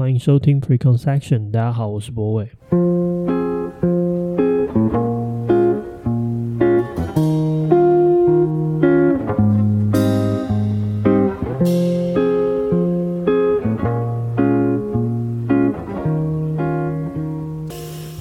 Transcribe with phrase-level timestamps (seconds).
[0.00, 2.48] 欢迎收听 Preconception，大家好，我是博伟。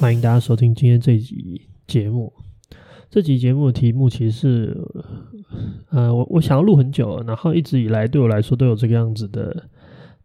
[0.01, 2.33] 欢迎大家收听今天这集节目。
[3.09, 4.77] 这集节目的题目其实是，
[5.91, 9.69] 呃，我我想要录很久了，然后一直以来对我来说都有这个样子的，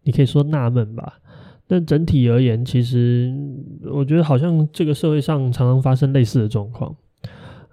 [0.02, 1.20] 你可以说纳闷吧。
[1.66, 3.32] 但整体而言，其实
[3.92, 6.94] 我觉得好像这个社会上常常发生类似的状况。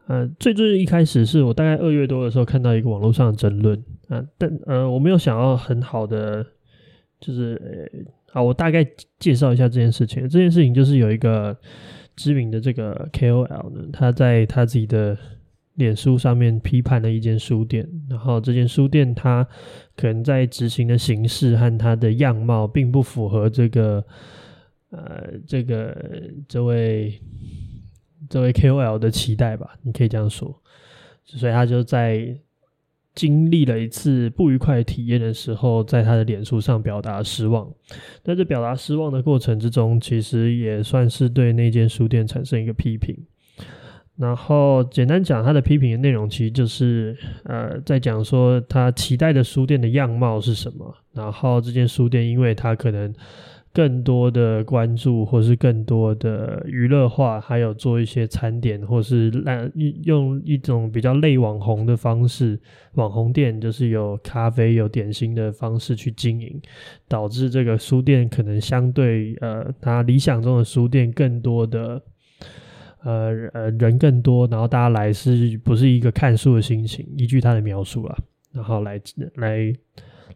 [0.07, 3.77] 呃，最最一开始是我大概二月多的时候看到一个网络上的争论，
[4.09, 6.45] 啊、但呃我没有想要很好的，
[7.19, 7.99] 就是呃，
[8.33, 8.85] 好，我大概
[9.19, 10.21] 介绍一下这件事情。
[10.27, 11.57] 这件事情就是有一个。
[12.17, 15.17] 知名的这个 KOL 呢，他在他自己的
[15.81, 19.45] 脸书上面批判了一间书店，然后这间书店它
[19.95, 24.05] 可能在执行的形式和它的样貌并不符合这个
[24.91, 25.95] 呃这个
[26.47, 27.19] 这位
[28.29, 30.61] 这位 KOL 的期待吧，你可以这样说，
[31.25, 32.37] 所以他就在。
[33.13, 37.69] 经历了一次不愉快体验的时候，在他的脸书上表达失望。
[38.23, 43.13] 在这表达失望的过程之中，其实也算是对那间书店产生一个批评。
[44.17, 50.95] 然后简单讲，他的批评的内容其实就是，呃，在讲说他期待的书店的样貌是什么。
[51.13, 53.13] 然后这间书店，因为他可能。
[53.73, 59.71] 更多的关注，或是更多的娱乐化，还有做一些餐点，或是让
[60.03, 62.59] 用一种比较类网红的方式，
[62.95, 66.61] 网红店就是有咖啡、有点心的方式去经营，
[67.07, 72.01] 导致这个书店可能相对呃，他理想中的书店更多的
[73.03, 77.07] 呃呃人更多，然后大家来是不是一个看书的心情？
[77.17, 78.17] 依据他的描述啊，
[78.51, 79.01] 然后来
[79.35, 79.73] 来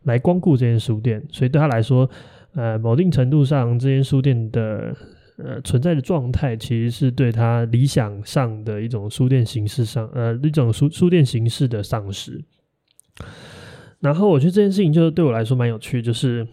[0.03, 2.09] 来光顾这间书店，所以对他来说。
[2.58, 4.95] 呃，某定程度上，这间书店的
[5.38, 12.42] 呃存在的状态，其实是对他理想上的一种书店形式上，呃，一种书书店形式的丧失。
[13.99, 16.47] 然后，我觉得这件事情就对我来说蛮有趣，就是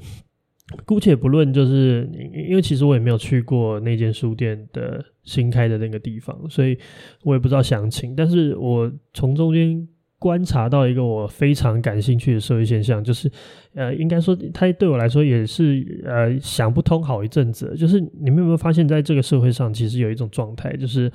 [0.85, 2.09] 姑且不论，就是
[2.49, 6.79] 因为其实我也没有去过那间书店的新开的那个地方，所以
[7.23, 8.15] 我也不知道详情。
[8.17, 9.87] 但是我从中间。
[10.23, 13.29] 观察到一个我非常感兴趣的社会现象，就是，
[13.75, 17.75] 呃，应该说，它对我来说也是，呃，想不通好一阵子。
[17.77, 21.11] 就是你们有没有发现，在这个社会上，其实有一种状态，就是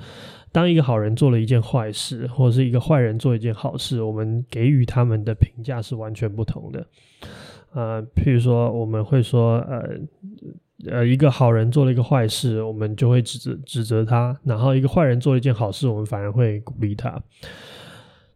[0.52, 6.86] 当一个好人做了一件坏事，或者是一个坏人做一件好事，我们给予他们的评价是完全不同的。
[7.72, 10.00] 呃，譬如说，我们会说，呃，
[10.90, 17.22] 呃，一个好人做了一个坏事，我们就会指责指责他；然后，一个坏人做了一件好事，我们反而会鼓励他。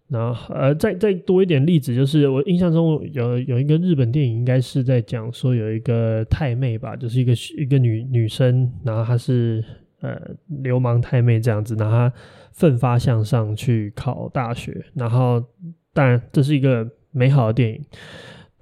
[0.08, 9.64] 然后，呃，再再多一点例子，就是我印象中有有一个日本电影，应该是在讲说有一个太妹吧，就是一个一个女女生，然后她是
[10.02, 10.20] 呃
[10.62, 12.12] 流氓太妹这样子，然后她
[12.52, 15.42] 奋发向上去考大学，然后
[15.94, 17.82] 当然这是一个美好的电影。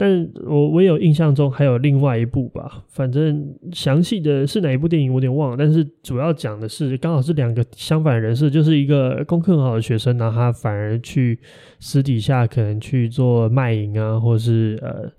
[0.02, 5.58] 但我我有印象中还有另外一部吧，反正详细的是哪一部电影我有点忘了。
[5.58, 11.38] 但是主要讲的是刚好是两个相反人设，就是一个功课很好的学生，然后他反而去
[11.80, 15.12] 私底下可能去做卖淫啊，或是呃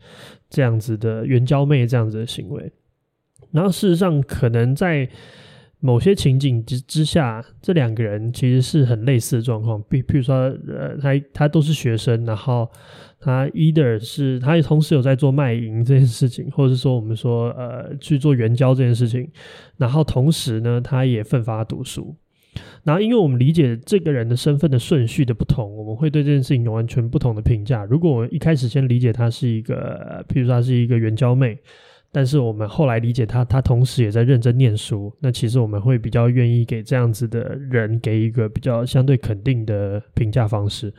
[0.50, 2.72] 这样子的援交妹这样子的行为。
[3.52, 5.08] 然后事实上可能在
[5.82, 9.84] 某些情景之之下，这两个人其实是很类似的状况。
[9.90, 10.36] 比譬如说，
[10.70, 12.70] 呃，他他都是学生，然后。
[13.24, 19.30] 他 either 是他也同时有在做卖淫这件事情，或者是说我们说呃去做援交这件事情，
[19.78, 22.16] 然后同时呢，他也奋发读书。
[22.84, 27.86] 然后因为我们理解这个人的身份的顺序的不同，我们会对这件事情有完全不同的评价。
[27.86, 31.56] 如果我们一开始先理解他是一个，譬如说他是一个援交妹，
[32.12, 40.94] 但是我们后来理解他，他同时也在认真念书，那其实我们会比较愿意给这样子的人给一个比较相对肯定的评价方式。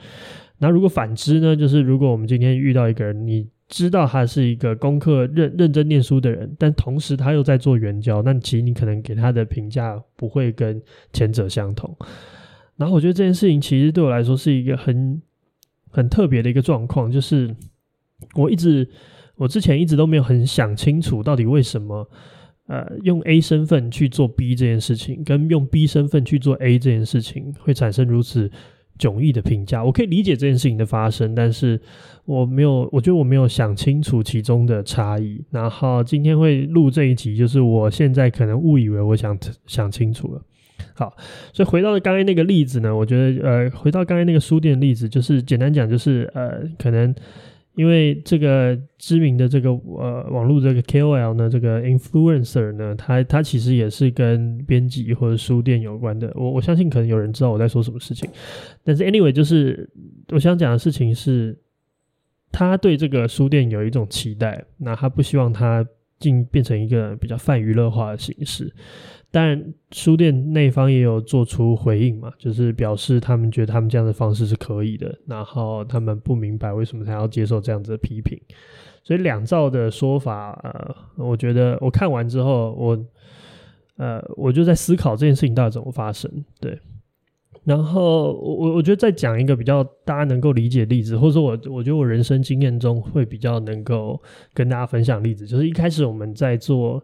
[0.58, 1.56] 那如果反之呢？
[1.56, 10.80] 就是如果我们今天遇到一个人，你知道他是一个功课认认真念书的人，但同时他又在做援交，那其实你可能给他的评价不会跟
[11.12, 11.94] 前者相同。
[12.76, 15.20] 然后我觉得这件事情其实对我来说是一个很
[15.90, 17.54] 很特别的一个状况，就是
[18.34, 18.88] 我一直
[19.36, 22.08] 我之前一直都没有很想清楚，到底为什么
[22.66, 28.50] 呃用 A 身份去做 B 这件事情，跟用 B 身份去做 A 这件事情会产生如此。
[28.98, 31.80] 迥异的评价，我可以理解这件事情的发生，但是
[32.24, 35.42] 我没有，我觉得我没有想清楚其中的差异。
[35.50, 39.36] 然后今天会录这一集，就是我现在可能误以为我想
[39.66, 40.42] 想清楚了。
[40.94, 41.16] 好，
[41.54, 47.12] 所以回到刚才那个例子呢，我觉得呃，回到刚才那个书店的例子，就是简单讲，就是呃，可能
[47.74, 56.30] 因为这个知名的这个呃网络这个 KOL 呢，这个 influencer 呢，他他其实也是跟编辑或者书店有关的。
[56.34, 58.28] 我我相信可能有人知道我在说什么事情，
[58.84, 59.88] 但是 anyway 就是
[60.28, 61.58] 我想讲的事情是，
[62.50, 65.82] 他对这个书店有一种期待，那他不希望它
[66.18, 68.70] 进变成一个比较泛娱乐化的形式。
[69.32, 78.38] 当然，书店那方也有做出回应嘛，就是表示他们觉得他们这样的方式是可以的，然后他们不明白为什么他要接受这样子的批评，
[79.02, 83.04] 所以两造的说法，呃，我觉得我看完之后，我
[83.96, 86.30] 呃，我就在思考这件事情到底怎么发生，
[86.60, 86.78] 对，
[87.64, 97.02] 然后我我觉得再讲一个比较大家能够理解的例子，或者说我我觉得我人生经验中会比较能够跟大家分享例子，就是一开始我们在做。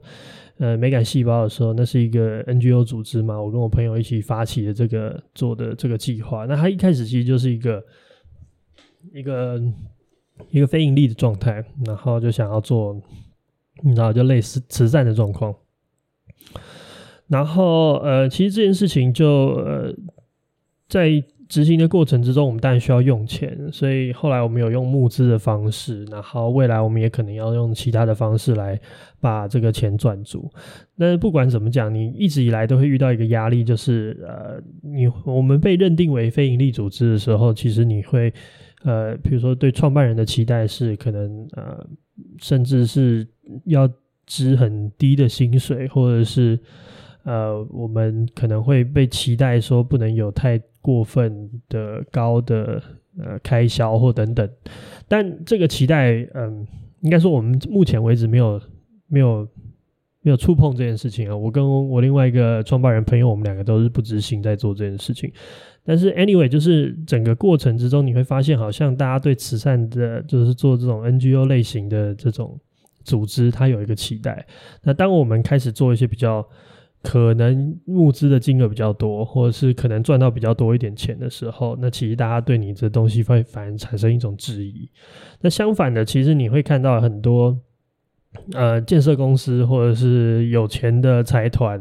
[0.59, 6.47] 呃，美感细胞的时候，那是一个 NGO 组织嘛，我跟我朋友一起发起的这个做的这个计划。
[6.47, 7.85] 那它一开始其实就是一个
[9.13, 9.63] 一个
[10.51, 13.01] 一个非盈利的状态，然后就想要做，
[13.97, 15.55] 然后就类似慈善的状况。
[17.29, 19.95] 然后呃，其实这件事情就呃
[20.89, 21.23] 在。
[21.49, 28.79] 执行的过程之中，我们当然需要用钱，所以后来我们有用募资的方式，然后未来我们也可能要用其他的方式来
[29.19, 30.51] 把这个钱赚足。
[30.99, 38.31] 但是不管怎么讲，你一直以来都会遇到一个压力，就是呃，你我们被认定为非营利组织的时候，其实你会
[38.83, 41.83] 呃，比如说对创办人的期待是可能呃，
[42.43, 43.27] 甚至是
[43.65, 43.89] 要
[44.27, 46.59] 支很低的薪水，或者是
[47.23, 50.61] 呃，我们可能会被期待说不能有太。
[50.89, 52.83] 过分的高的
[53.19, 54.49] 呃开销或等等，
[55.07, 56.67] 但这个期待，嗯，
[57.03, 58.59] 应该说我们目前为止没有
[59.07, 59.47] 没有
[60.23, 61.37] 没有触碰这件事情啊。
[61.37, 65.31] 我跟我另外一个创办人朋友，我们两个都是不执行在做这件事情。
[65.85, 72.59] 但是 anyway，就是整个过程之中，你会发现好像大家对慈善的，就是做这种 NGO 类型的这种
[73.05, 74.47] 组织，它有一个期待。
[74.85, 76.49] 那当我们开始做一些比较。
[77.01, 84.91] 可能募资的金额比较多，或者是可能赚到比较多一点钱的时候，那其实大家对你这东西会反而产生一种质疑。
[85.41, 87.57] 那相反的，其实你会看到很多
[88.53, 91.81] 呃建设公司或者是有钱的财团，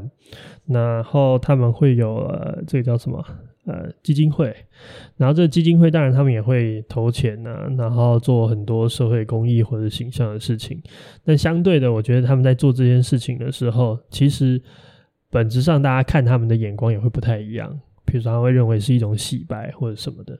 [0.68, 3.26] 然后他们会有呃这个叫什么
[3.66, 4.56] 呃基金会，
[5.18, 10.80] 然后这个基金会当然他们也会投钱呐、啊，然后做很多社会公益或者形象的事情。
[11.26, 14.62] 但相对的，我觉得他们在做这件事情的时候，其实。
[15.30, 17.80] 本质上，大家看他们的眼光也会不太一样。
[18.06, 20.40] 比如说，他会认为是一种洗白或者什么的。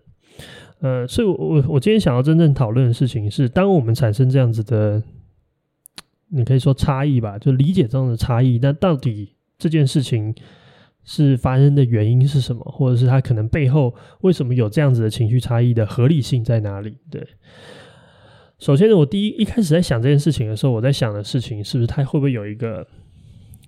[0.80, 5.04] 呃，所以我，我我今天想要真正讨论的事情是，当我们产生这样子的，
[6.30, 8.58] 你可以说差异吧，就理解这样的差异。
[8.62, 10.34] 那到底这件事情
[11.04, 16.96] 是发生的原因是什么，或者是他可能背后为什么有这样子的情绪差异的合理性在哪里？
[17.12, 17.28] 对。
[18.60, 22.88] 首先呢，我第一一开始在想这件事情的时候，我在想的事情是不是他会不会有一个。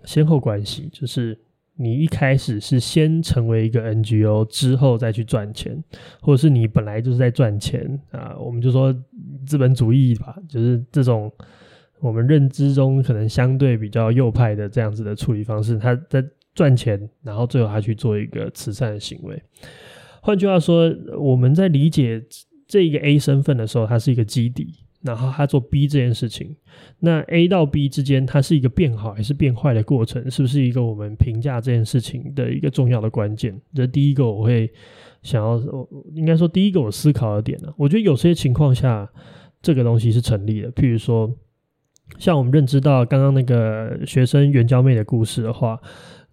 [0.06, 1.38] 先后关系就是，
[1.75, 5.81] 你一开始是先成为一个 NGO，之后再去赚钱，
[6.22, 8.94] 或者是你本来就是在赚钱啊，我们就说
[9.46, 11.31] 资本主义吧，就是这种
[12.00, 16.24] 我们认知中可能相对比较右派的这样子的处理方式，他在
[16.54, 19.42] 赚钱，然后最后他去做一个慈善的行为。
[20.22, 22.22] 换句话说，我们在理解
[22.68, 24.75] 这个 A 身份的时候，它是一个基底。
[25.01, 26.54] 然后他做 B 这件事情，
[27.00, 30.30] 那 A 到 B 之间，它是一个变好还是变坏的过程？
[30.30, 33.58] 是不是一个我们评价这件事情的一个重要的关键？
[33.74, 34.70] 这第一个我会
[35.24, 35.58] 想要，
[36.13, 39.10] 应该说第一个我思考的点呢，我觉得有些情况下
[39.62, 40.70] 这个东西是成立的。
[40.74, 41.34] 譬如说，
[42.18, 45.79] 像我们认知到刚刚那个学生援交妹的故事的话，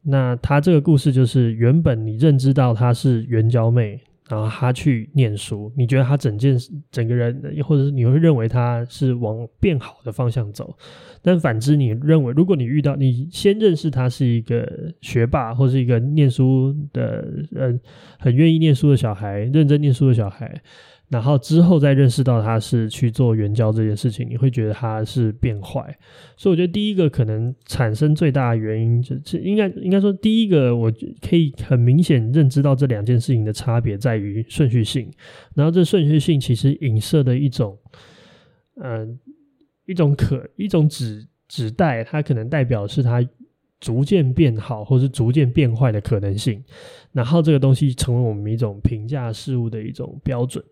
[0.02, 4.00] 那他这个故事就是原本你认知到他是援交妹。
[4.28, 6.56] 然后他去念书，你觉得他整件
[6.90, 10.76] 整个人，或者是你会认为他是往变好的方向走，
[11.22, 17.72] 但反之，你认为如果你遇到你先认识他是一个学霸，或是一个念书的，呃，
[18.18, 20.60] 很愿意念书的小孩，认真念书的小孩。
[21.08, 25.96] 然后之后再认识到他是去做援交这件事情，你会觉得他是变坏。
[26.36, 35.08] 所以我觉得第一个可能产生最大的原因，就是应该应该说第一个，我可以很明显认知到这两件事情的差别在于顺序性。
[35.54, 37.78] 然后这顺序性其实影射的一种，
[38.82, 39.16] 嗯、
[39.84, 43.24] 一种可一种指指代，它可能代表是它
[43.78, 46.60] 逐渐变好，或是逐渐变坏的可能性。
[47.12, 50.64] 然后这个东西成为我们一种评价事物的一种标准。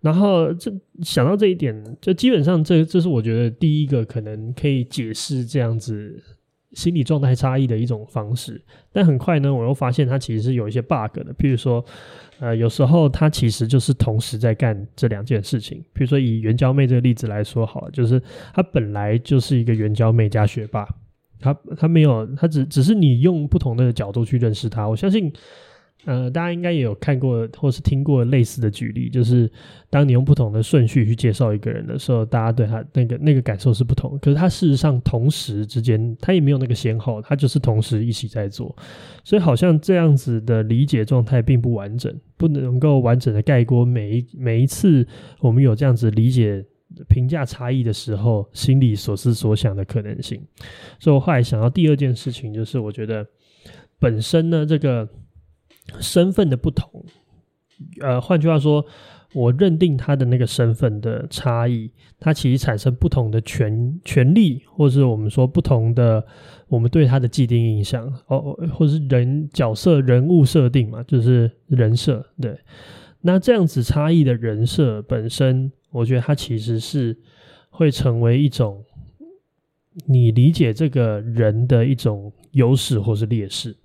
[0.00, 6.22] 然后这想到这一点，就基本上这这是我觉得第一个可能可以解释这样子
[6.72, 8.62] 心理状态差异的一种方式。
[8.92, 11.34] 但很快呢，我又发现它其实是有一些 bug 的。
[11.34, 11.84] 譬如说，
[12.38, 15.78] 呃，有时候它其实就是同时在干这两件事情。
[15.94, 18.22] 譬如说，以援交妹这个例子来说，好了，就是
[18.54, 20.86] 他本来就是一个援交妹加学霸，
[21.40, 24.86] 他他没有，他只只是你用不同的角度去认识他。
[24.88, 25.32] 我相信。
[26.06, 29.50] 呃，大家应该也有看过或是听过类似的举例，就是
[29.90, 34.16] 当你用不同的顺序去介绍一个人的时候，大家对他那个那个感受是不同。
[34.20, 38.72] 可是他事实上同时之间，他也没有那个先后，他就是同时一起在做，
[39.24, 45.04] 所以好像这样子的理解状态并不完整，不能够完整的概括每一每一次
[45.40, 46.64] 我们有这样子理解
[47.08, 50.40] 评价差异的时候，心里所思所想的可能性。
[51.00, 53.26] 所以我后来想到第二件事情，就是我觉得
[53.98, 55.08] 本身呢这个。
[56.00, 57.04] 身份的不同，
[58.00, 58.84] 呃，换句话说，
[59.32, 66.24] 我认定他的那个身份的差异，它其实产生不同的权权利，或是我们说不同的
[66.68, 72.24] 我们对他的既定印象，哦，或是人角色人物设定嘛，就是人设。
[72.40, 72.58] 对，
[73.20, 77.16] 那这样子差异的人设本身，我觉得它其实是
[77.68, 78.82] 会成为一种
[80.06, 83.76] 你理解这个人的一种优势或是劣势。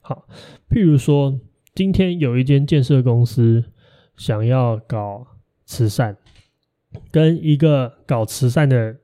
[0.00, 0.26] 好，
[0.70, 1.38] 譬如说，
[1.74, 3.64] 今天有一间建设公司
[4.16, 5.26] 想要搞
[5.64, 6.16] 慈善，
[7.10, 8.96] 跟一个搞慈善的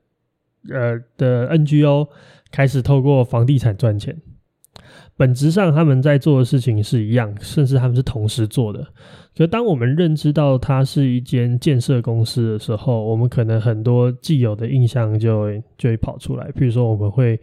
[0.69, 2.09] 呃的 NGO
[2.51, 4.21] 开始透过房地产赚钱，
[5.15, 8.85] 本质上他们在做的事情是一样，甚至他们是同时做的。
[9.37, 17.39] 可当我们认知到它是一间建设公司的时候，我们可能很多既有的印象就就会跑出来，譬如说我们会。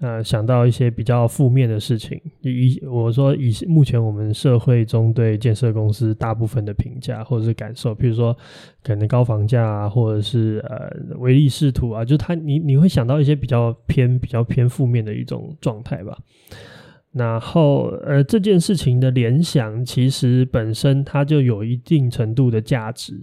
[0.00, 8.36] 呃，想到一些比较负面的事情，以我说以目前我们社会中对建设公司大部分的评价或者是感受，譬如说
[8.84, 16.16] 可能高房价啊，或者是呃唯利是图啊，就他你你会想到一些比较偏比较偏负面的一种状态吧。
[17.10, 23.20] 然后呃这件事情的联想，其实本身它就有一定程度的价值，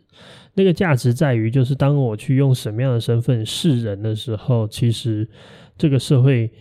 [0.55, 5.25] 那个价值在于就是当我去用什么样的身份示人的时候，其实。
[5.77, 6.51] 这个社会，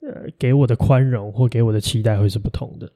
[0.00, 2.90] 呃，给我的宽容或给我的期待会是不同的。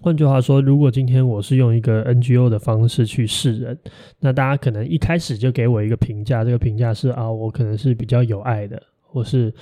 [0.00, 3.78] 换句话说，如果今天我是用一个 NGO 的方式去示人，
[4.20, 9.52] 那大家可能一开始就给我一个评价，这个评价是啊，我可能是比较有爱的，或是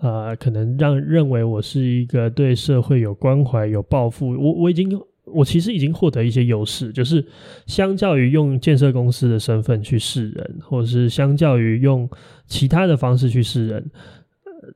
[0.00, 4.30] 呃，可能让认为我是一个对社会有关怀、有抱负。
[4.30, 7.24] 我我已经，我其实已经获得一些优势，就是
[7.66, 12.08] 相较于用建设公司的身份去示人，或者是相较于用
[12.48, 13.90] 其他的方式去示人。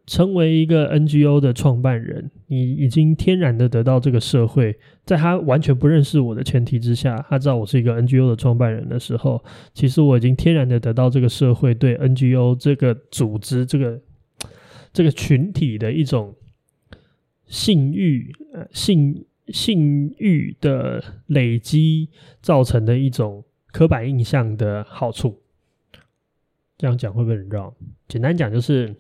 [0.06, 9.42] 成为一个 NGO 的创办人，你已经天然的得到这个社会，在他完全不认识我的前提之下，他知道我是一个 NGO 的创办人的时候，
[9.74, 14.00] 其实我已经天然的得到这个社会对 NGO 这个组织、这个
[14.92, 16.34] 这个群体的一种
[17.46, 18.32] 信誉、
[18.72, 22.08] 信信誉的累积
[22.40, 25.40] 造成的一种刻板印象的好处。
[26.76, 27.74] 这样讲会不会很绕？
[28.06, 28.94] 简单讲就是。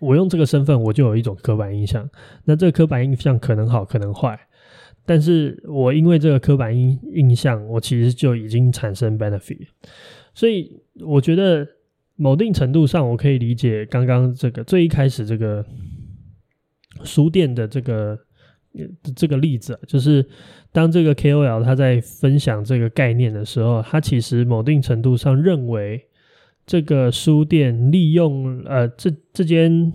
[0.00, 2.08] 我用这个身份，我就有一种刻板印象。
[2.44, 4.38] 那这个刻板印象可能好，可能坏。
[5.04, 9.66] 但是我因为这个刻板印印象，我其实就已经产生 benefit。
[10.34, 11.66] 所以我觉得
[12.14, 15.64] 某定程度上，我可以理解刚刚这个最一开始这个
[17.02, 18.16] 书店的这个
[19.16, 20.24] 这个例子，就是
[20.70, 26.04] 当这个 KOL 他在分享这个概念的时候，他其实某定程度上认为。
[26.68, 29.90] 这个书店利用呃，这这间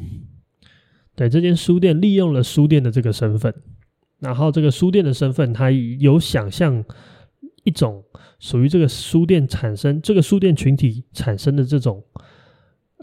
[1.16, 3.54] 对这间书店利用了书店的这个身份，
[4.18, 6.84] 然后这个书店的身份，它有想象
[7.64, 8.04] 一种
[8.40, 12.04] 属于这个书店产生这个书店群体产生的这种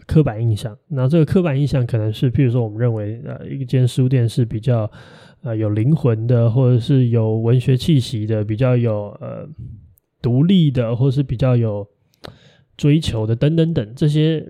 [0.05, 0.77] 刻板印象。
[0.89, 4.91] 那这个刻板印象可能是，譬如说，我们认为呃，一间书店是比较
[5.43, 9.47] 呃有灵魂的，或者是有文学气息的，比较有呃
[10.21, 11.87] 独立的，或是比较有。
[12.81, 14.43] 追求的等等等这些，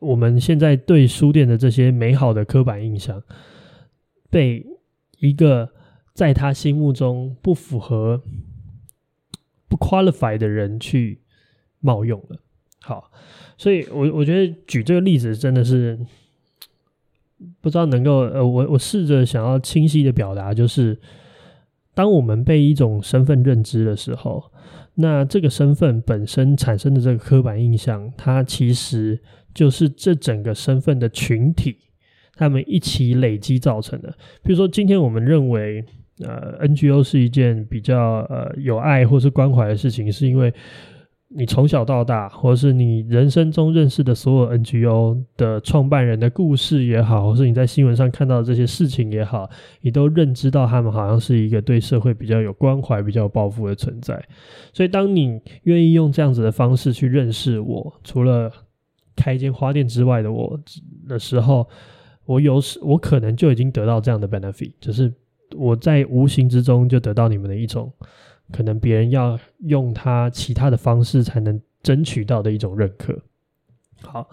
[0.00, 3.22] 我们现在对书店的这些美好的刻板印象，
[4.28, 4.66] 被
[5.20, 5.70] 一个
[6.12, 8.20] 在他心目中不符合、
[9.68, 11.20] 不 qualify 的人去
[11.78, 12.40] 冒用了。
[12.80, 13.12] 好，
[13.56, 15.96] 所以我我觉得举这个例子真的是
[17.60, 21.00] 不知道能够呃，我我试着想要清晰的表达，就是
[21.94, 24.50] 当我们被一种身份认知的时候。
[24.94, 29.18] 那这个身份本身产生的这个刻板印象，它其实
[29.54, 31.76] 就是这整个身份的群体，
[32.34, 34.08] 他们一起累积造成的。
[34.42, 35.84] 比如说，今天我们认为，
[36.20, 40.52] 呃，NGO 是一件比较呃有爱或是关怀的事情，是因为
[41.34, 49.48] 你从小到大，或是你人生中认识的所有 NGO 的创办人的故事也好，或是你在新闻上看到的这些事情也好，
[49.80, 54.22] 你都认知到他们好像是一个对社会比较有关怀、比较有抱负的存在。
[54.74, 58.52] 所以，当你愿意用这样子的方式去认识我，除了
[59.16, 60.60] 开一间花店之外的我
[61.08, 61.66] 的时候，
[62.26, 65.12] 我有时我可能就已经得到这样的 benefit，就是
[65.56, 67.90] 我在无形之中就得到你们的一种。
[68.52, 73.18] 可能别人要用他其他的方式才能争取到的一种认可。
[74.02, 74.28] 好，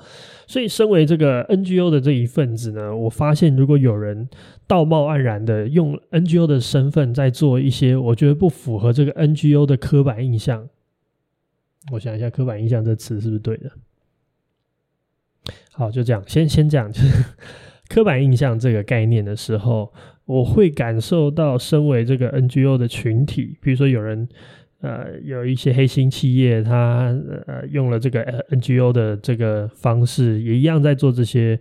[0.47, 4.27] 所以身为这个 NGO 的这一份子呢，我发现如果有人
[4.65, 10.67] 道貌岸然的用 NGO 的身份在做一些我觉得不符合这个 NGO 的刻板印象，
[11.91, 13.71] 我想一下，刻板印象这词是不是对的？
[15.71, 17.23] 好，就这样，先先讲，就是
[17.89, 19.93] 刻板印象这个概念的时候。
[20.29, 24.29] 我会感受到，身为这个 NGO 的群体，比如说有人，
[24.79, 27.07] 呃，有一些黑心企业，他
[27.47, 31.59] 呃用了这个 NGO 的这个方式，也一样在做这些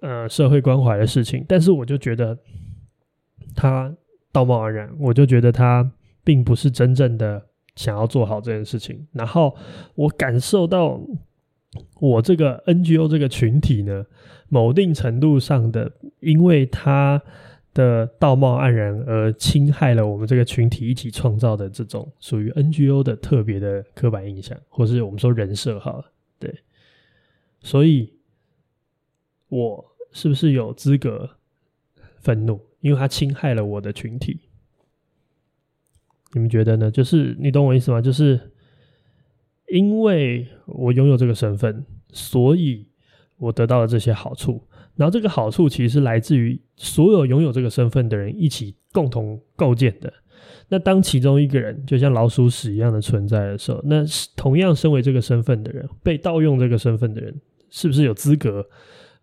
[0.00, 1.44] 呃社会关怀的事情。
[1.46, 2.36] 但是我就觉得
[3.54, 3.94] 他
[4.32, 5.88] 道貌岸然，我就觉得他
[6.24, 7.40] 并不是真正的
[7.76, 9.06] 想要做好这件事情。
[9.12, 9.54] 然后
[9.94, 11.00] 我感受到，
[12.00, 14.04] 我这个 NGO 这个群体呢，
[14.48, 17.22] 某定程度上的，因为他。
[17.74, 26.54] 的道貌岸然而侵害了我们这个群体一起创造的这种属于 NGO 的特别的刻板印象，或是我们说人设好了，对，
[27.60, 28.12] 所以
[29.48, 31.30] 我是不是有资格
[32.18, 32.60] 愤怒？
[32.80, 34.40] 因为他侵害了我的群体，
[36.32, 36.90] 你们觉得呢？
[36.90, 38.00] 就是你懂我意思吗？
[38.00, 38.52] 就是
[39.68, 42.88] 因为我拥有这个身份，所以
[43.38, 44.66] 我得到了这些好处。
[45.02, 50.12] 然后这个好处其实来自于所有拥有这个身份的人一起共同构建的。
[50.68, 54.04] 那当其中一个人就像老鼠屎一样的存在的时候，那
[54.36, 57.34] 同样身为这个身份的人，被盗用这个身份的人，
[57.68, 58.64] 是不是有资格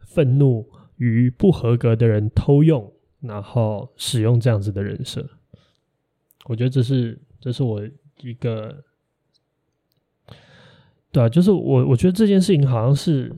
[0.02, 0.68] 愤怒
[0.98, 5.26] 于不合格的人偷用，然后使用这样子的人设？
[6.48, 7.82] 我觉得这是这是我
[8.20, 8.84] 一个，
[11.14, 13.34] 对啊，就是我我觉得这件事情好像是。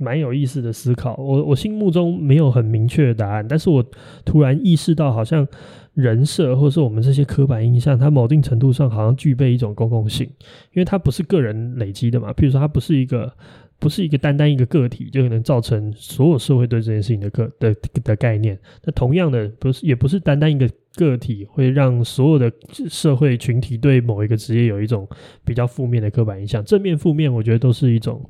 [0.00, 3.84] 蛮有意思的思考，我我心目中没有很明确的答案，但是我
[4.24, 5.46] 突然意识到，好像
[5.92, 10.26] 人设或是我们这些刻板印象，它某定程度上好像具备一种公共性，
[10.72, 13.30] 因为它不是个人累积的嘛，譬如说它不是一个
[13.78, 22.50] 不是一个单单一个个体就可能造成所有社会对这件事情的个的的概念，那同样的不是也不是单单一个个体会让所有的
[22.88, 25.06] 社会群体对某一个职业有一种
[25.44, 28.24] 比较负面的刻板印象，正面负面我觉得都是一种。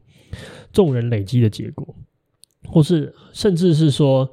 [0.72, 1.94] 众人累积的结果，
[2.66, 4.30] 或是甚至是说，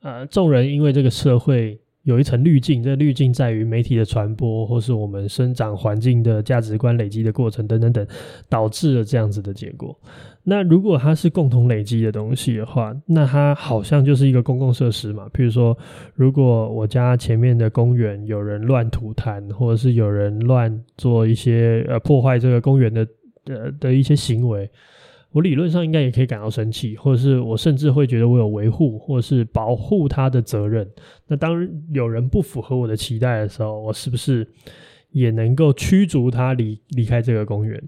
[0.00, 8.06] 呃，众人因为这个社会有一层滤镜，这滤镜在于媒体的传播，或是我们生长环境的价值观累积的过程等等等，
[8.48, 9.98] 导致了这样子的结果。
[10.44, 15.28] 那如果它是共同累积的东西的话，那它好像就是一个公共设施嘛。
[15.34, 15.76] 譬如说，
[16.14, 23.08] 如果我家前面的公园有人乱吐痰，或者是有人乱做一些呃破坏这个公园的
[23.46, 24.70] 呃的一些行为。
[25.36, 30.90] 我理论上应该也可以感到生气，或者是我甚至会觉得我有维护或者是保护他的责任。
[31.26, 34.48] 那当有人不符合我的期待的时候，我是不是
[35.10, 37.82] 也能够驱逐他离离开这个公园？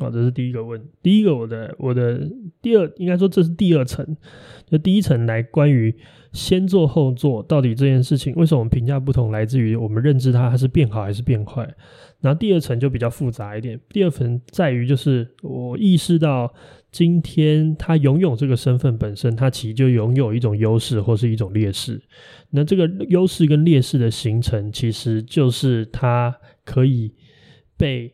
[0.00, 0.82] 好，这是第一个问。
[1.00, 2.28] 第一个，我的我的
[2.60, 4.04] 第二，应该说这是第二层，
[4.66, 5.94] 就第一层来关于
[6.32, 11.72] 先做后做，到底这件事情为什么评价不同，来自于我们认知它，它是变好还是变坏。
[12.20, 13.80] 然后第二层就比较复杂一点。
[13.88, 16.52] 第二层在于，就是我意识到，
[16.92, 21.98] 今天他拥有这个身份本身，他其实就拥有一种优势或是一种劣势。
[22.50, 27.10] 那这个优势跟劣势的形成，其实就是他可以
[27.78, 28.12] 被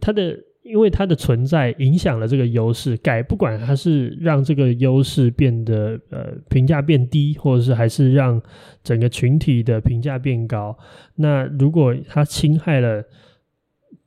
[0.00, 8.40] 他的，因为他的存在影响了这个优势，改不管他是让这个优势变得呃评价变低，或者是还是让
[8.84, 10.78] 整个群体的评价变高。
[11.16, 13.04] 那如果他侵害了。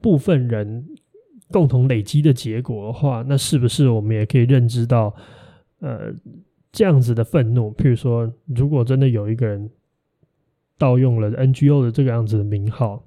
[0.05, 0.85] 部分人
[1.49, 5.11] 共同累积的结果的话，那是不是我们也可以认知到，
[5.79, 6.13] 呃，
[6.71, 7.73] 这样子的愤怒？
[7.73, 9.67] 譬如说，如果真的有一个人
[10.77, 13.03] 盗用了 NGO 的这个样子的名号，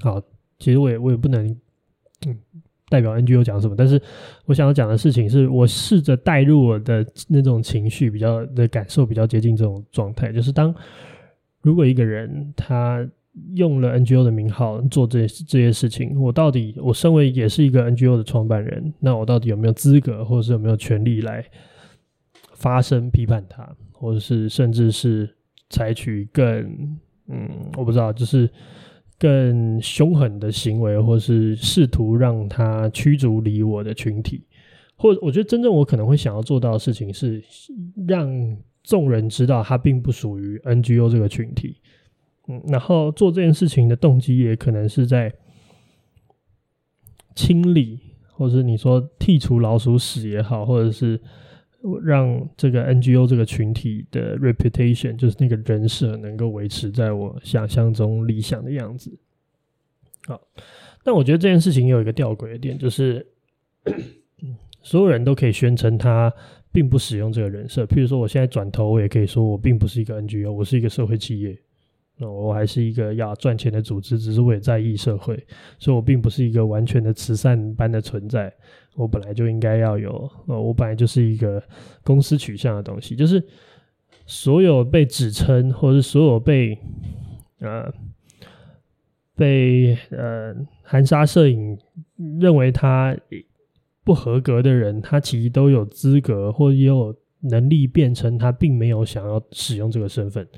[0.00, 0.22] 好，
[0.58, 1.46] 其实我也我也不能
[2.26, 2.34] 嗯
[2.88, 4.00] 代表 NGO 讲什么，但是
[4.46, 10.74] 我想要讲的事情是我试着带入我的那种情绪，比较的感受比较接近这种状态，就是当
[11.60, 13.06] 如果一个人他。
[13.54, 21.44] 用了 NGO 的名号做这这些事情，我到底我身为也是一个 NGO 的创办人，那我到底有没有资格，或者是有没有权利来
[22.54, 25.28] 发声批判他，或者是甚至是
[25.68, 26.46] 采取更
[27.28, 28.48] 嗯，我不知道，就是
[29.18, 34.46] 更凶狠的行为，或是试图让他驱逐离我的群体，
[34.96, 37.42] 或我觉得真正我可能会想要做到的事情是
[38.06, 41.76] 让众人知道他并不属于 NGO 这个群体。
[42.48, 45.32] 嗯，然后做这件事情的动机也可能是在
[47.34, 47.98] 清理，
[48.32, 51.20] 或者是你说剔除老鼠屎也好，或者是。
[52.02, 59.16] 让这个 NGO 这个群体的 reputation，就是那个人设，能够维持在我想象中理想的样子。
[60.26, 60.40] 好，
[61.04, 63.24] 但我觉得这件事情有一个吊诡的点，就是
[64.82, 66.32] 所有人都可以宣称他
[66.72, 67.84] 并不使用这个人设。
[67.84, 71.56] 譬如说，我现在转头，我也可以说我并不是一个 NGO，我是一个社会企业。
[72.18, 75.36] 那我还是一个要赚钱的组织，只是我也在意社会，
[75.78, 78.52] 所以我并不是一个完全的慈善般的存在。
[78.94, 81.62] 我本来就应该要有，呃，我本来就是一个
[82.02, 83.42] 公司取向的东西，就是
[84.24, 86.78] 所有被指称或者是所有被
[87.60, 87.92] 呃
[89.34, 91.78] 被呃含沙射影
[92.40, 93.14] 认为他
[94.02, 100.48] 不合格的人，他其实都有资格或也有能力变成他并没有想要使用这个身份。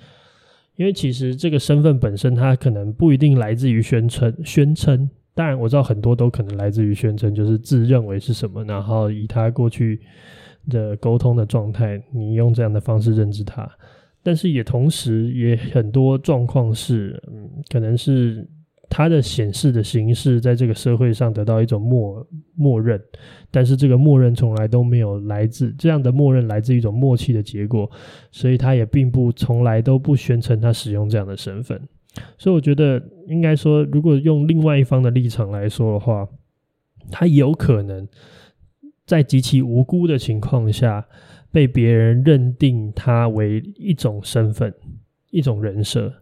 [0.78, 4.32] 因为其实这个身份本身，它可能不一定来自于宣称。
[4.44, 10.00] 宣称，当然我知道很多都可能来自于宣称，就是自认为是什么，然后以他过去
[10.70, 13.68] 的沟通的状态，你用这样的方式认知他。
[14.22, 18.46] 但是也同时也很多状况是，嗯，可能是。
[18.88, 23.00] 它的显示的形式在这个社会上得到一种默默认，
[23.50, 27.90] 但是这个默认从来都没有来自这样的默认来自一种默契的结果，
[28.32, 31.80] 所以他也并不从来都不宣称他使用这样的身份。
[32.38, 36.26] 所以我觉得应该说，如果用另外一方的立场来说的话，
[37.10, 38.08] 他有可能
[39.06, 41.06] 在极其无辜的情况下
[41.52, 44.74] 被别人认定他为一种身份、
[45.30, 46.12] 一种人设。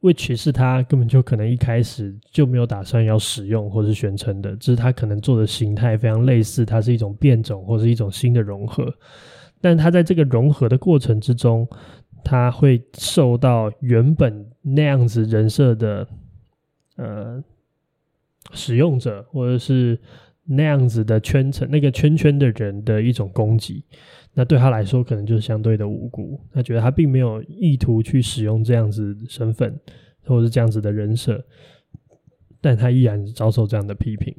[0.00, 8.92] Which 是他根本就可能一开始就没有打算要使用或是宣称的，只是他可能做的形态非常类似，它是一种变种或是一种新的融合。
[9.60, 11.68] 但他在这个融合的过程之中，
[12.22, 16.06] 他会受到原本那样子人设的
[16.96, 17.42] 呃
[18.52, 19.98] 使用者或者是
[20.48, 23.84] 那样子的圈层那个圈圈的人的一种攻击。
[24.34, 26.40] 那对他来说，可能就是相对的无辜。
[26.52, 29.78] 他觉得他并没有意图去使用这样子身份，
[30.24, 31.44] 或者是这样子的人设，
[32.60, 34.34] 但他依然遭受这样的批评。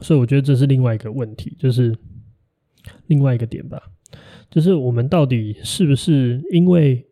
[0.00, 1.94] 所以，我觉得这是另外一个问题，就是
[3.08, 3.82] 另外一个点吧，
[4.50, 7.04] 就是我们到底是不是因为，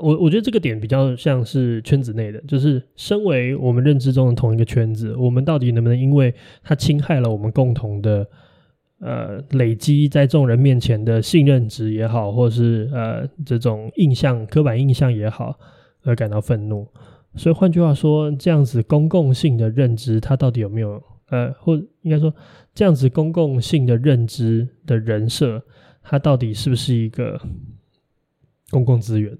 [0.00, 8.26] 我我觉得这个点比较像是圈子内的，就是身为我们认知中的同一个圈子，我们到底能不能因为他侵害了我们共同的。
[9.04, 15.58] 呃，累积在众人面前的信任值也好，或是呃这种印象、刻板印象也好，
[16.04, 16.86] 而感到愤怒。
[17.34, 22.32] 所以换句话说，这样子公共性的认知，它到底有没有呃，或应该说
[22.72, 25.60] 这样子公共性的认知的人设，
[26.04, 27.40] 它到底是不是一个
[28.70, 29.36] 公共资源？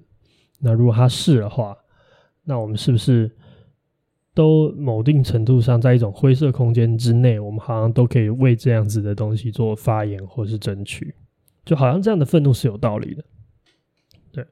[0.63, 1.77] 那如果它是的话，
[2.43, 3.29] 那我们是不是？
[4.35, 11.13] 都某定程度上，在一种灰色空间之内，我们好像都可以为这样子的东西做发言或是争取，
[11.63, 13.23] 就好像这样的愤怒是有道理的。
[14.31, 14.43] 对，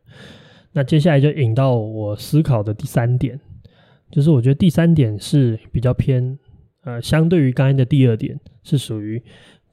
[0.72, 3.40] 那接下来就引到我思考的第三点，
[4.12, 6.38] 就是我觉得第三点是比较偏，
[6.84, 9.20] 呃，相对于刚才的第二点，是属于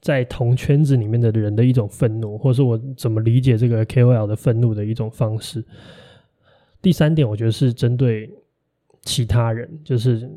[0.01, 5.63] 在同圈子里面的人的一种愤怒，或是我怎么理解这个 KOL 的愤怒的一种方式。
[6.81, 8.29] 第三点，我觉得是针对。
[9.03, 10.29] 其他人就是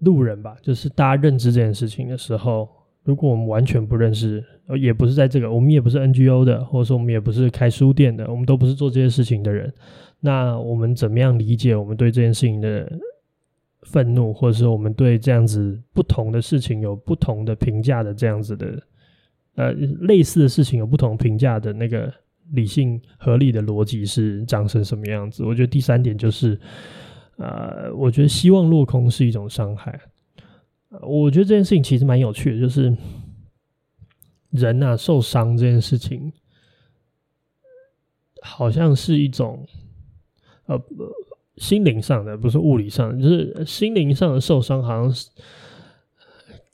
[0.00, 2.68] 路人吧，就是大家认知这件事情的时候，
[3.02, 4.42] 如果我们完全不认识，
[4.80, 9.74] 也不是在这个，我们也不是 NGO 的，或者说我们也不是开书店的，我们都不是做这些事情的人，
[10.20, 12.90] 那我们怎么样理解我们对这件事情的
[13.82, 18.82] 愤怒，或者是我们对这样子不同的事情有不同的评价的这样子的，
[19.56, 22.10] 呃，类似的事情有不同评价的那个
[22.52, 25.44] 理性合理的逻辑是长成什么样子？
[25.44, 26.60] 我觉得第三点就是。
[27.40, 29.96] 呃，我觉得希望落空是一种伤害。
[31.02, 32.92] 我觉得这件事情其实蛮有趣的，就是
[34.50, 36.32] 人啊受伤这件事情，
[38.42, 39.64] 好像是一种
[40.66, 40.76] 呃
[41.58, 45.30] 心灵上的，不是物理上的，就是心灵上的受伤，好像是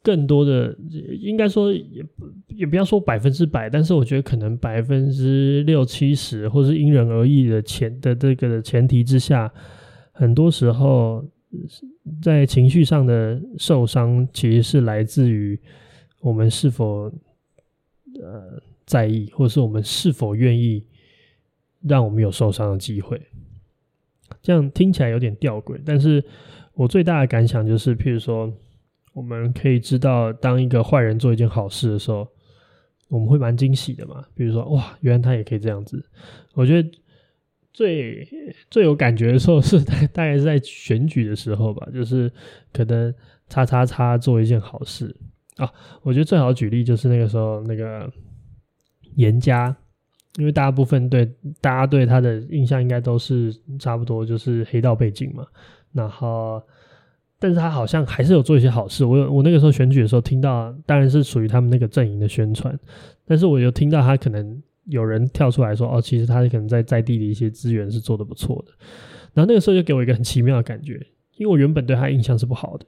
[0.05, 0.77] 更多的，
[1.19, 9.51] 应该说也不也不要说百分之百，但是我觉得可能百分之六七十，或是因人而异的前的这个的前提之下。
[10.13, 11.25] 很多时候，
[12.23, 15.59] 在情绪上的受伤，其实是来自于
[16.21, 17.11] 我们是否
[18.21, 20.85] 呃在意，或是我们是否愿意
[21.83, 23.21] 让我们有受伤的机会。
[24.41, 26.23] 这样听起来有点吊诡，但是
[26.75, 28.53] 我最大的感想就是，譬如说，
[29.15, 32.29] 我们可以知道，当一个坏人做一件好事的时候，
[33.09, 34.23] 我们会蛮惊喜的嘛。
[34.35, 36.05] 比如说，哇，原来他也可以这样子。
[36.53, 36.91] 我觉得
[37.73, 38.29] 最
[38.71, 42.31] 最有感觉的时候是大大概是在选举的时候吧，就是
[42.73, 43.15] 可能
[43.49, 45.17] 叉叉叉做一件好事
[45.57, 45.73] 啊。
[46.03, 48.13] 我觉得最好举例就是那个时候那个
[49.15, 49.75] 颜家。
[50.37, 51.25] 因为大部分对
[51.61, 55.47] 大家对他的印象应该都是差不多，就是黑道背景嘛。
[55.93, 56.61] 然后，
[57.45, 59.05] 但是他好像还是有做一些好事。
[59.05, 62.75] 我有我那个时候选举的时候听到，当然是属于他们那个阵营的宣传。
[63.27, 68.73] 但是我又听到他可能有人跳出来说：“哦，其实他可能在在地的一些资源是做得不错的。”
[69.35, 70.95] 然后那个时候就给我一个很奇妙的感觉，
[71.37, 72.87] 因为我原本对他印象是不好的，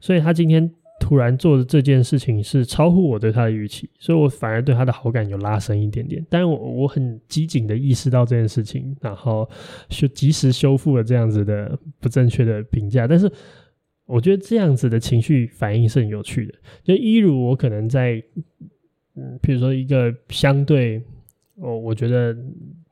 [0.00, 0.72] 所以他今天。
[1.02, 6.22] 突然做的这件事情是超乎我对他的预期，所以我反而对他的好感有拉升一点点。
[6.28, 9.48] 但是我我很机警的意识到这件事情，然后
[9.88, 13.06] 修及时修复了这样子的不正确的评价。
[13.06, 13.32] 但是
[14.10, 16.54] 我觉得这样子的情绪反应是很有趣的。
[16.82, 18.22] 就一如我可能在
[19.14, 21.02] 嗯，比如说一个相对
[21.56, 22.36] 我我觉得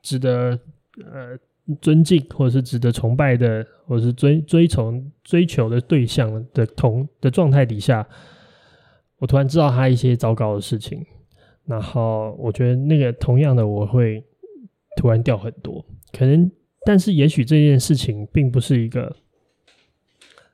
[0.01, 0.59] 值得
[1.05, 1.37] 呃。
[1.81, 8.03] 尊敬或者是值得崇拜的，或者是追追从追求的对象的同的状态底下，
[9.19, 11.05] 我突然知道他一些糟糕的事情，
[11.65, 14.23] 然后我觉得那个同样的我会
[14.97, 16.49] 突然掉很多，可能，
[16.87, 19.15] 但是也许这件事情并不是一个，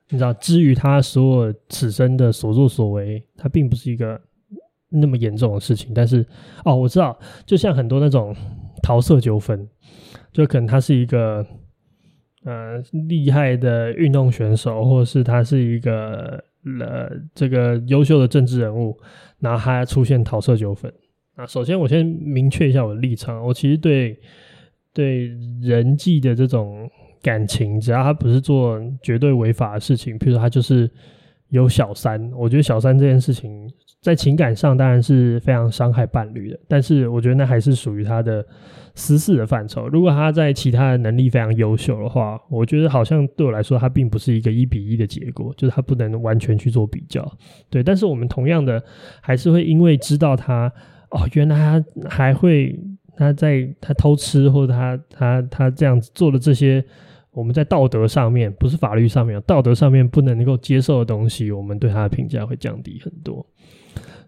[0.08, 4.20] 你知道，至于他所有此生的所作所为，他并不是一个
[4.88, 6.24] 那么严重的事情，但是
[6.64, 8.34] 哦，我知道，就像很多那种
[8.82, 9.68] 桃色纠纷。
[10.32, 11.44] 就可能他是一个
[12.44, 12.76] 呃
[13.08, 16.44] 厉害的运动选手，或者是他是一个
[16.78, 18.94] 呃这个优秀的政治人物，
[19.38, 20.92] 然后他出现桃色纠纷。
[21.38, 24.20] 那首先我先明确一下我的立场，我其实对
[24.92, 25.28] 对
[25.62, 26.86] 人际的这种
[27.26, 30.88] 感情，只要他不是做绝对违法的事情，譬如说他就是
[31.48, 33.68] 有小三，我觉得小三这件事情
[34.00, 38.46] 在情感上当然是非常伤害伴侣的，但是我觉得那还是属于他的。
[38.98, 47.30] 私事的范畴，如果他在其他的能力非常优秀的话，我觉得好像对我来说，他并不是一个一比一的结果，就是他不能完全去做比较。
[47.68, 48.82] 对，但是我们同样的
[49.20, 50.72] 还是会因为知道他
[51.10, 52.74] 哦，原来他还会
[53.18, 56.82] 他在他偷吃或者他他他这样子做的这些，
[57.36, 63.46] 我们在道德上面不是法律上面，道德上面不能够接受的东西，我们对他的评价会降低很多。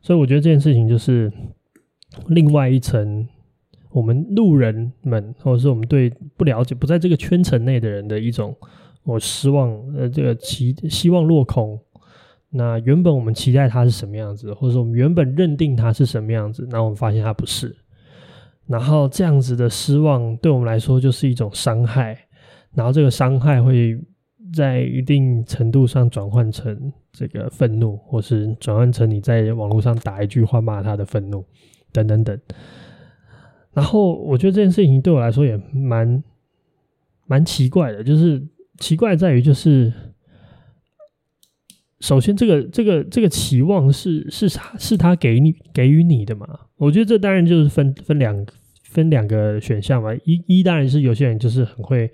[0.02, 1.32] 所以我觉得这件事情就是
[2.28, 3.26] 另外一层。
[3.90, 8.54] 我们路人们，或者是我们对不了解、不在这个圈层内的人的一种，
[9.02, 11.76] 我失望，呃，这个期希望落空。
[12.50, 17.74] 那原本我们期待他是什么样子，或者说我们原本认定他是什么样子，那我们发现他不是。
[18.66, 22.26] 然后这样子的失望对我们来说就是一种伤害，
[22.74, 23.98] 然后这个伤害会
[24.54, 31.44] 在一定程度上转换成这个愤怒，或是转换成你在网络上打一句话骂他的愤怒，
[31.92, 32.38] 等等等。
[33.72, 36.22] 然后我觉得这件事情对我来说也蛮
[37.26, 38.42] 蛮奇怪的，就是
[38.78, 39.92] 奇怪在于就是，
[42.00, 46.46] 首先这个这个这个期望是是他是他给你给予你的嘛？
[46.76, 48.46] 我觉得这当然就是分分两
[48.90, 50.14] 分两个选项嘛。
[50.24, 52.10] 一一当然是有些人就是很会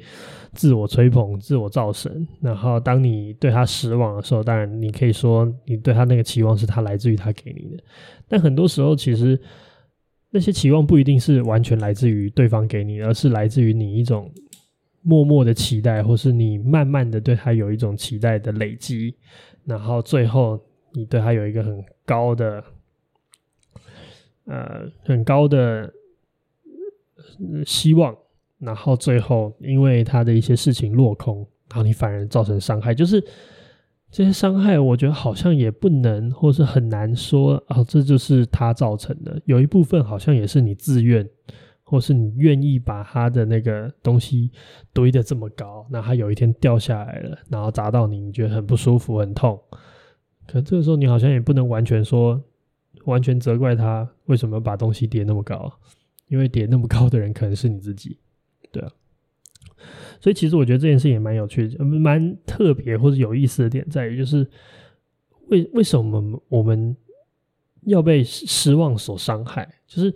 [0.53, 7.83] 自我吹捧、自我造神，然后当你对他失望的时候，当然你可以说你对他那个期望是他来自于他给你的，
[8.29, 9.41] 但很多时候其实。
[10.37, 14.29] 那些期望不一定是完全来自于对方给你，而是来自于你一种
[15.01, 19.15] 默默的期待，或是你慢慢的对他有一种期待的累积，
[19.65, 20.61] 然后最后
[20.93, 22.65] 你对他有一个很高的，
[24.47, 25.89] 呃，很高的
[27.65, 28.17] 希望，
[28.59, 31.39] 然后最后因为他的一些事情落空，
[31.71, 33.23] 然后你反而造成伤害，就是。
[34.17, 39.43] 这些伤害，我觉得好像也不能，或是很难说啊，这就是他造成的。
[39.45, 41.29] 有一部分好像也是你自愿，
[41.83, 44.53] 或是你愿意把他的那个东西
[44.93, 49.61] 堆得这么高，那他有一天掉下来了，然后砸到你，你觉得很不舒服、很痛。
[50.47, 52.41] 可这个时候，你好像也不能完全说，
[53.07, 55.73] 完全责怪他为什么把东西叠那么高，
[56.35, 58.19] 因为叠那么高的人可能是你自己，
[58.73, 58.91] 对啊。
[60.21, 64.45] 所以其实我觉得这件事也蛮有趣的，蛮特别或者有意思的点在于，就是
[65.47, 66.97] 为为什么我们
[67.83, 69.69] 要被失望所伤害？
[69.87, 70.13] 就是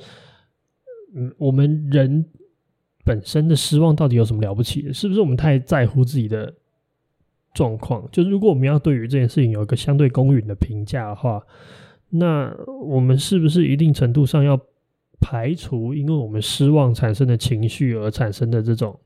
[1.14, 2.24] 嗯，我们人
[3.04, 4.92] 本身的失望到底有什么了不起的？
[4.92, 6.52] 是不是我们太在乎自己的
[7.54, 8.08] 状况？
[8.10, 11.40] 就是如果我们要对于这件事情有一个相对公允的评价的话，
[12.08, 12.50] 那
[12.82, 14.58] 我们是不是一定程度上要
[15.20, 18.98] 排除因为我们失望产生的情绪而产生的这种？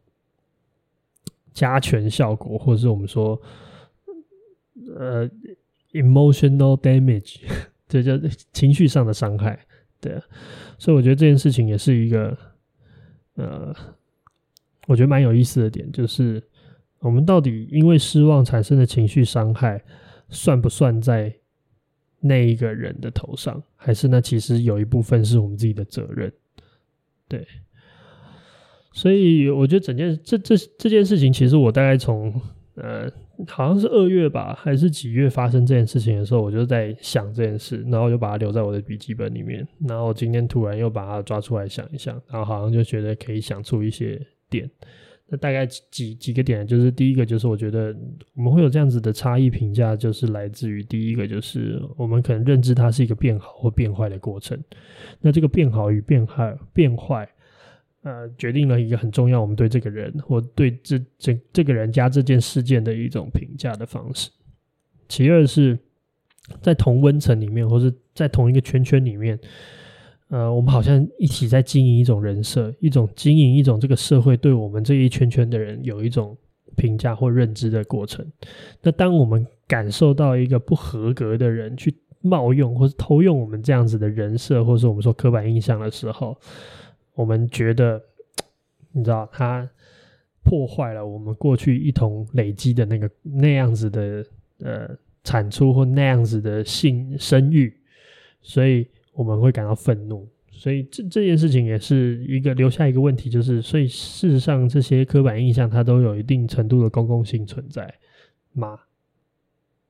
[1.55, 3.39] 加权效果，或者是我们说
[4.97, 5.29] 呃
[5.93, 7.41] emotional damage，
[7.87, 8.13] 这叫
[8.55, 9.61] 情绪上的伤害。
[10.01, 10.19] 对，
[10.79, 12.35] 所以我觉得这件事情也是一个
[13.35, 13.71] 呃，
[14.87, 16.43] 我觉得蛮有意思的点，就是
[17.01, 19.85] 我们到底因为失望产生的情绪伤害，
[20.31, 21.37] 算不算在
[22.23, 26.33] 那一个人的头上，还是那其实有一部分是我们自己的责任？
[27.29, 27.47] 对。
[28.95, 32.31] 所以我觉得整件这这这件事情，其实我大概从
[32.75, 33.11] 呃
[33.49, 39.67] 好像是二月吧，还是几月发生这件事情的时候，我就在想这件事，然后就把它留在我的笔记本里面。
[39.89, 44.71] 然后今天突然又把它抓出来想一想，然后好像就觉得可以想出一些点。
[45.33, 47.97] 那大概几几个点，就是第一个就是我觉得
[48.35, 54.63] 我们会有这样子的差异评价，就是来自于第一个就是我们可能认知它是一个变好或变坏的过程。
[55.23, 57.27] 那这个变好与变坏变坏。
[58.03, 64.29] 呃，决定了一个很重要，我们对这个人或对这这这个人加这件事件的一种评价的方式。
[65.09, 65.79] 其二是，
[66.61, 69.39] 在同温层里面，或者在同一个圈圈里面，
[70.33, 76.35] 呃，我们好像一起在经营一种人设，一种经营一种这个社会对我们这一圈圈的人有一种
[76.75, 78.27] 评价或认知的过程。
[78.81, 86.35] 那当我们感受到一个不合格的人去冒用或是偷用我们这样子的人设，或是我们说刻板印象的时候，
[87.15, 88.03] 我们觉得，
[88.93, 89.69] 你知道，他
[90.43, 94.25] 破坏了我们过去一同累积的那个那样子的
[94.61, 97.71] 呃产出或那样子的性声誉，
[98.41, 100.29] 所以我们会感到愤怒。
[100.51, 107.95] 所以这这件事情也是一个留下一个问题，就是所以事实上这些刻板印象它都有一定程度的公共性存在
[108.53, 108.79] 吗？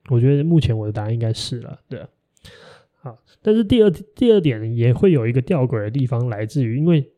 [0.09, 2.05] 我觉得目前我的答案应该是了，对。
[3.01, 7.11] 好，但是第二第二点也会有一个吊诡的地方，来自于因为。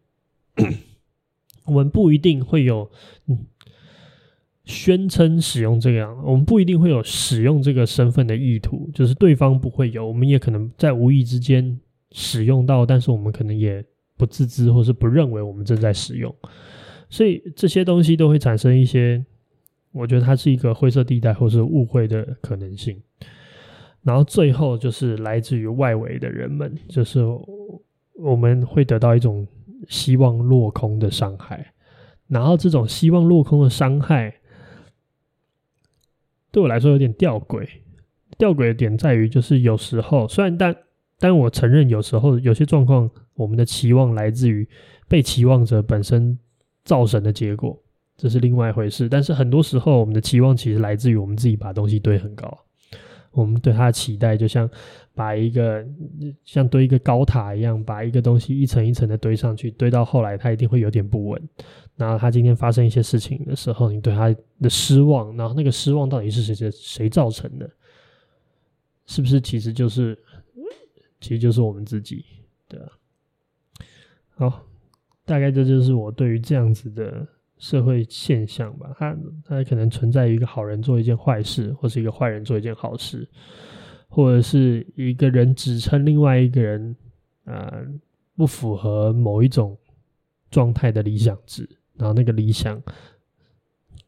[1.65, 2.91] 我们不一定会有
[4.65, 11.79] 宣称使用这个样，我们不一定会有使用这个身份的意图，就是对方不会有，我们也可能在无意之间
[12.15, 13.83] 使用到，但是我们可能也
[14.15, 16.33] 不自知，或是不认为我们正在使用，
[17.09, 19.23] 所以这些东西都会产生一些，
[19.91, 22.99] 我觉得它是一个灰色地带或是误会的可能性。
[24.01, 27.19] 然后最后就是来自于外围的人们，就是
[28.13, 29.45] 我们会得到一种。
[29.89, 31.73] 希望落空的伤害，
[32.27, 34.33] 然后这种希望落空的伤害，
[36.49, 37.67] 对我来说有点吊诡。
[38.37, 40.75] 吊诡的点在于，就是有时候虽然但
[41.19, 44.67] 但我承认，有时候有些状况，我们的期望来自于
[45.07, 46.37] 被期望者本身
[46.83, 47.81] 造成的结果，
[48.17, 49.07] 这是另外一回事。
[49.07, 52.57] 但是很多时候，我们的期望其实来自于我们自己把东西堆很高。
[53.31, 54.69] 我们对他的期待，就像
[55.13, 55.85] 把一个
[56.45, 61.41] 像堆一个高塔一样，把一个东西一层一层的堆上去，堆到后来，它一定会有点不稳。
[61.97, 67.69] 然后他今天发生一些事情的时候，你对他的失望，然后那个失望到底是谁谁造成的？
[69.05, 70.17] 是不是其实就是
[71.19, 72.25] 其实就是我们自己？
[72.67, 72.91] 对啊。
[74.29, 74.63] 好，
[75.25, 77.27] 大概这就是我对于这样子的。
[77.57, 83.25] 社会现象吧，它它可能存在于一个好人做一件坏事，或是一个坏人做一件好事，
[84.09, 86.93] 或者是一个人指称另外一个人，
[87.45, 87.81] 呃，
[88.35, 89.75] 不符合某一种
[90.51, 92.79] 状态的理想值，然后那个理想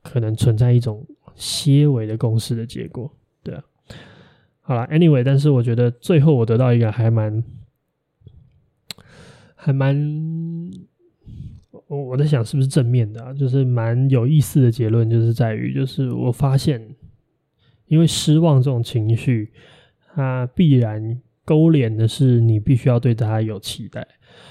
[0.03, 3.09] 可能存在一种些微的共识的结果，
[4.67, 7.41] 好了，anyway，但是我觉得最后我得到一个还蛮
[9.55, 9.95] 还蛮。
[11.87, 16.85] 我我在想是不是正面的啊，就是蛮有意思的结论，就是在于，就是我发现，
[17.85, 19.53] 因为失望这种情绪，
[20.13, 24.05] 它必然勾连的是你必须要对它有期待，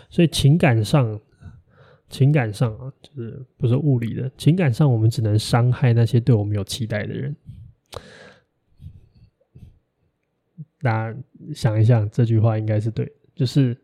[0.09, 1.21] 所以情感上，
[2.09, 7.37] 情感上啊，就是不是物理的，情感上我们只能伤害那些对我们有期待的人。
[10.87, 11.19] 大家
[11.53, 13.77] 想一想，这句话应该是对，就是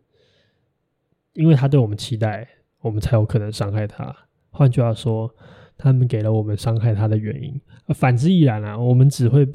[1.33, 2.49] 因为他对我们期待。
[2.83, 4.13] 我们才有可能伤害他。
[4.51, 5.33] 换句话说，
[5.79, 7.61] 他们给了我们伤害他的原因。
[7.95, 9.47] 反之亦然啊，我们只会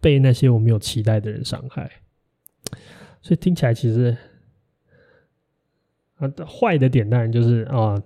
[0.00, 1.90] 被那些我们有期待的人伤害。
[3.20, 4.16] 所以听起来其实
[6.18, 8.00] 啊，坏的点当然就是啊，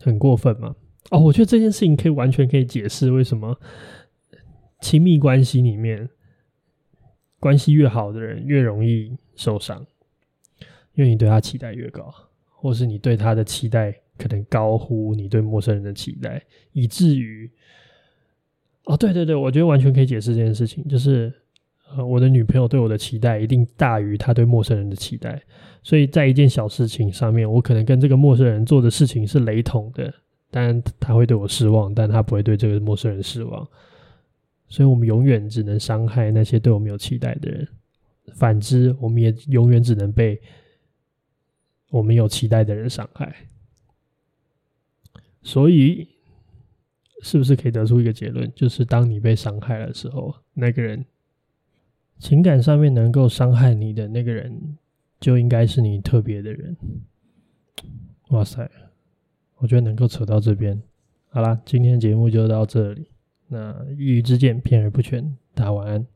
[0.00, 0.74] 很过分嘛。
[1.12, 3.56] 哦，我觉得这件事情可以完全可以解释为什么
[4.80, 6.10] 亲密关系里面
[7.40, 9.84] 关系越好的人越容易受伤，
[10.94, 12.14] 因为你对他期待越高。
[12.62, 16.42] 或是你对他的期待可能高乎你对陌生人的期待，
[16.74, 17.50] 以至于，
[18.84, 21.32] 哦，对对对，我觉得完全可以解释这件事情，就是，
[21.96, 25.40] 呃，我的女朋友对我的期待一定大于她对陌生人的期待，
[25.82, 30.12] 所以在一件小事情上面，我可能跟这个陌生人做的事情是雷同的，
[30.50, 33.66] 当然他会对我失望，但他不会对这个陌生人失望。
[34.70, 37.68] 所以我们永远只能伤害那些对我们有期待的人，
[38.36, 40.40] 反之，我们也永远只能被
[41.90, 43.34] 我们有期待的人伤害。
[45.42, 46.08] 所以，
[47.22, 51.04] 是不是可以得出一个结论，就是当你被伤害的时候，那个人
[52.18, 54.78] 情感上面能够伤害你的那个人，
[55.18, 56.76] 就应该是你特别的人。
[58.28, 58.70] 哇塞，
[59.56, 60.80] 我觉得能够扯到这边，
[61.30, 63.08] 好啦，今天节目就到这里。
[63.52, 65.36] 那一语之见，偏而不全。
[65.54, 66.06] 大家晚安。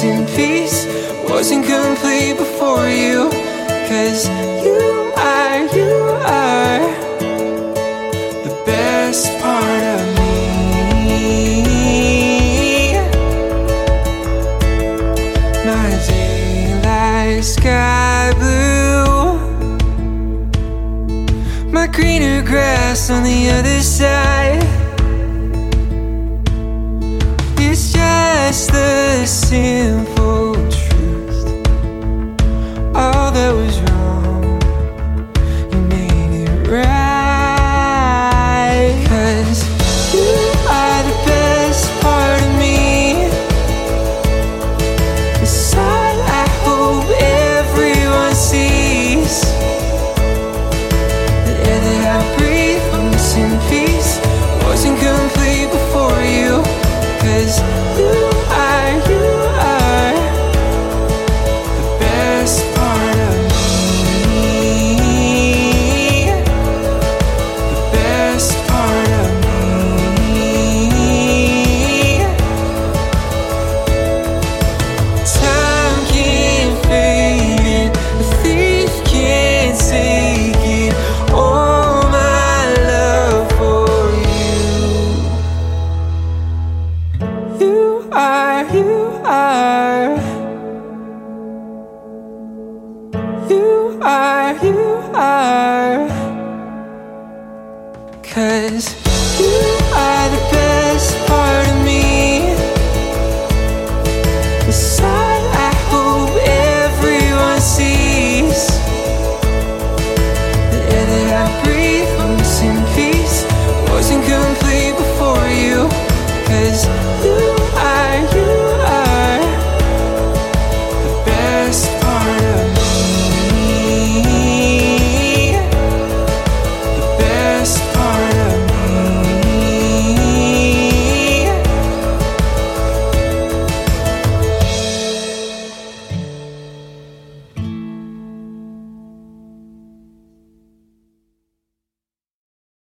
[0.00, 0.86] missing piece
[1.28, 3.28] wasn't complete before you.
[3.88, 4.28] Cause